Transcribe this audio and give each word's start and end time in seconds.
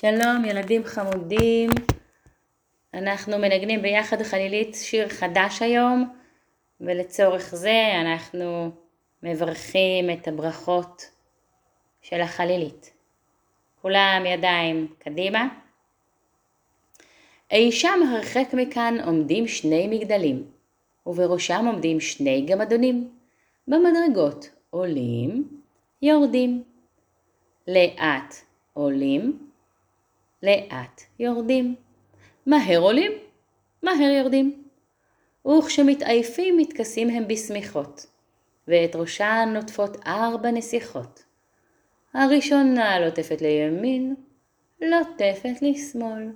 שלום 0.00 0.44
ילדים 0.44 0.84
חמודים, 0.84 1.70
אנחנו 2.94 3.38
מנגנים 3.38 3.82
ביחד 3.82 4.22
חלילית 4.22 4.74
שיר 4.74 5.08
חדש 5.08 5.62
היום 5.62 6.16
ולצורך 6.80 7.54
זה 7.54 7.92
אנחנו 8.00 8.70
מברכים 9.22 10.10
את 10.10 10.28
הברכות 10.28 11.10
של 12.02 12.20
החלילית. 12.20 12.92
כולם 13.82 14.22
ידיים 14.26 14.94
קדימה. 14.98 15.48
אי 17.50 17.72
שם 17.72 18.00
הרחק 18.10 18.48
מכאן 18.52 18.96
עומדים 19.04 19.48
שני 19.48 19.86
מגדלים, 19.88 20.44
ובראשם 21.06 21.64
עומדים 21.66 22.00
שני 22.00 22.46
גמדונים. 22.48 23.10
במדרגות 23.68 24.50
עולים, 24.70 25.60
יורדים. 26.02 26.62
לאט 27.68 28.34
עולים, 28.72 29.49
לאט 30.42 31.02
יורדים. 31.18 31.74
מהר 32.46 32.78
עולים, 32.78 33.12
מהר 33.82 34.10
יורדים. 34.18 34.62
וכשמתעייפים 35.46 36.56
מתכסים 36.56 37.10
הם 37.10 37.28
בשמיכות, 37.28 38.06
ואת 38.68 38.96
ראשן 38.96 39.50
נוטפות 39.54 39.96
ארבע 40.06 40.50
נסיכות. 40.50 41.24
הראשונה 42.14 43.00
לוטפת 43.00 43.42
לימין, 43.42 44.14
לוטפת 44.80 45.62
לשמאל. 45.62 46.32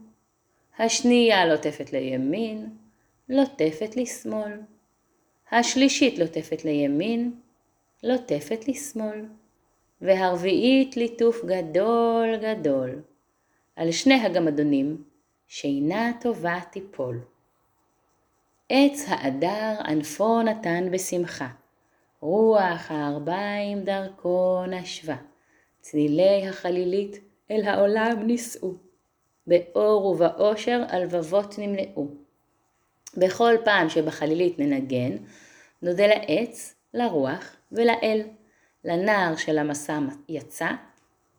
השנייה 0.79 1.47
לוטפת 1.47 1.93
לימין, 1.93 2.69
לוטפת 3.29 3.97
לשמאל. 3.97 4.61
השלישית 5.52 6.19
לוטפת 6.19 6.65
לימין, 6.65 7.33
לוטפת 8.02 8.69
לשמאל. 8.69 9.25
והרביעית 10.01 10.97
ליטוף 10.97 11.45
גדול 11.45 12.37
גדול. 12.37 13.02
על 13.77 13.92
שני 13.92 14.14
הגמדונים, 14.14 15.05
שינה 15.48 16.12
טובה 16.21 16.60
תיפול. 16.71 17.21
עץ 18.68 19.04
האדר 19.09 19.74
ענפו 19.85 20.43
נתן 20.43 20.90
בשמחה, 20.90 21.49
רוח 22.21 22.90
הארבעים 22.90 23.84
דרכו 23.84 24.65
נשבה, 24.68 25.16
צלילי 25.80 26.49
החלילית 26.49 27.18
אל 27.51 27.62
העולם 27.65 28.23
נישאו, 28.23 28.73
באור 29.46 30.06
ובאושר 30.06 30.82
הלבבות 30.88 31.54
נמלאו. 31.59 32.06
בכל 33.16 33.54
פעם 33.65 33.88
שבחלילית 33.88 34.59
ננגן, 34.59 35.16
נודה 35.82 36.06
לעץ, 36.06 36.74
לרוח 36.95 37.56
ולאל, 37.73 38.23
לנער 38.84 39.37
של 39.37 39.59
המסע 39.59 39.99
יצא, 40.29 40.68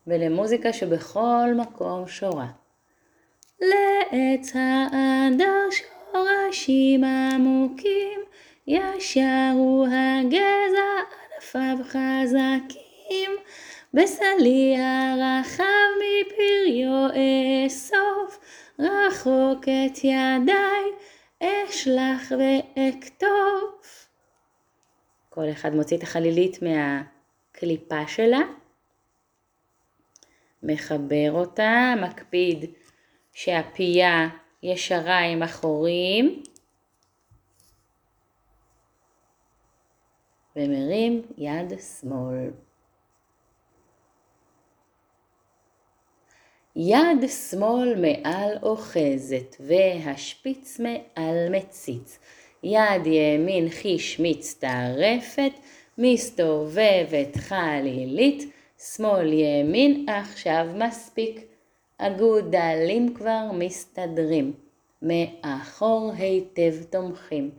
ולמוזיקה 0.07 0.73
שבכל 0.73 1.49
מקום 1.55 2.07
שורה. 2.07 2.47
לעץ 3.61 4.53
האדר 4.55 5.67
שורשים 5.71 7.03
עמוקים, 7.03 8.19
ישר 8.67 9.51
הוא 9.53 9.87
הגזע 9.87 10.91
ענפיו 11.35 11.77
חזקים, 11.83 13.31
בסלי 13.93 14.77
הרחב 14.79 15.63
מפריו 15.99 17.07
אסוף, 17.67 18.39
רחוק 18.79 19.63
את 19.63 19.97
ידיי 20.03 20.85
אשלח 21.43 22.31
ואכתוב. 22.31 23.29
כל 25.29 25.49
אחד 25.51 25.75
מוציא 25.75 25.97
את 25.97 26.03
החלילית 26.03 26.59
מהקליפה 26.61 28.07
שלה. 28.07 28.39
מחבר 30.65 31.31
אותה, 31.31 31.93
מקפיד 32.01 32.65
שהפייה 33.33 34.27
ישרה 34.63 35.19
עם 35.19 35.43
החורים 35.43 36.43
ומרים 40.55 41.21
יד 41.37 41.79
שמאל. 41.79 42.49
יד 46.75 47.29
שמאל 47.49 47.95
מעל 48.01 48.57
אוחזת 48.63 49.55
והשפיץ 49.59 50.79
מעל 50.79 51.49
מציץ. 51.51 52.19
יד 52.63 53.05
ימין 53.05 53.69
חיש 53.69 54.19
מצטרפת, 54.19 55.51
מסתובבת 55.97 57.35
חלילית, 57.35 58.54
שמאל 58.93 59.33
ימין 59.33 60.05
עכשיו 60.09 60.67
מספיק, 60.75 61.41
אגודלים 61.97 63.13
כבר 63.13 63.51
מסתדרים, 63.53 64.53
מאחור 65.01 66.11
היטב 66.17 66.73
תומכים, 66.89 67.51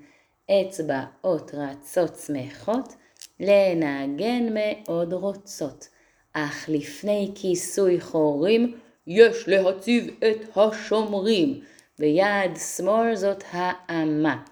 אצבעות 0.51 1.51
רצות 1.55 2.17
שמחות, 2.27 2.95
לנגן 3.41 4.47
מאוד 4.55 5.13
רוצות, 5.13 5.89
אך 6.33 6.69
לפני 6.69 7.31
כיסוי 7.35 8.01
חורים, 8.01 8.75
יש 9.07 9.49
להציב 9.49 10.07
את 10.19 10.57
השומרים, 10.57 11.61
ביד 11.99 12.57
שמאל 12.77 13.17
זאת 13.17 13.45
האמה, 13.51 14.43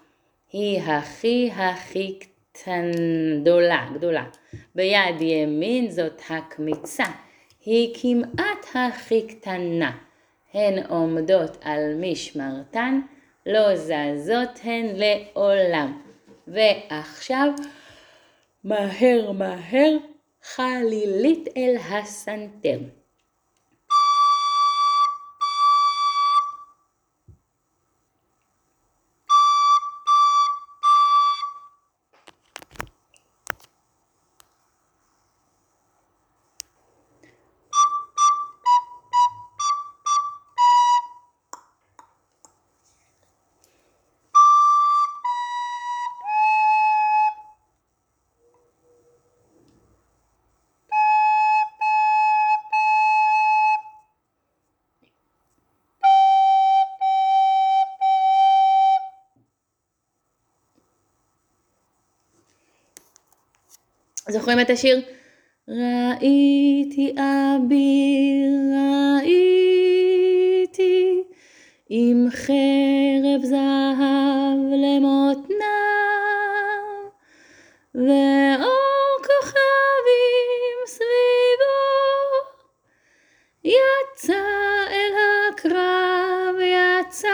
היא 0.51 0.81
הכי 0.81 1.51
הכי 1.53 2.19
קטן, 2.19 2.34
גדולה, 3.41 3.87
גדולה. 3.93 4.25
ביד 4.75 5.21
ימין 5.21 5.91
זאת 5.91 6.21
הקמיצה, 6.29 7.05
היא 7.65 7.95
כמעט 8.01 8.65
הכי 8.73 9.27
קטנה. 9.27 9.91
הן 10.53 10.83
עומדות 10.89 11.57
על 11.61 11.93
משמרתן, 11.99 12.99
לא 13.45 13.75
זזות 13.75 14.59
הן 14.63 14.85
לעולם. 14.95 16.01
ועכשיו, 16.47 17.49
מהר 18.63 19.31
מהר, 19.31 19.97
חלילית 20.43 21.47
אל 21.57 21.75
הסנטר. 21.89 22.79
זוכרים 64.35 64.59
את 64.59 64.69
השיר? 64.69 65.01
ראיתי 65.67 67.11
אביר, 67.11 68.51
ראיתי, 69.21 70.83
עם 71.89 72.27
חרב 72.31 73.41
זהב 73.43 74.59
למותנה, 74.71 75.77
ואור 77.95 79.17
כוכבים 79.17 80.79
סביבו, 80.85 81.85
יצא 83.63 84.43
אל 84.89 85.13
הקרב, 85.49 86.55
יצא 86.59 87.29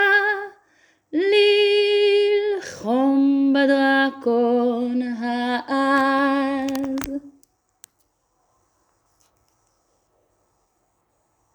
ללחום 2.53 3.53
בדרקון 3.53 5.01
האב. 5.01 6.11